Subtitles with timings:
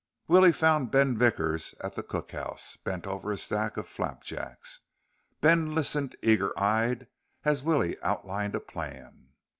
[0.27, 4.79] Willie found Ben Vickers at the cookhouse, bent over a stack of flapjacks.
[5.41, 7.05] Ben listened eager eyed
[7.43, 9.29] as Willie outlined a plan.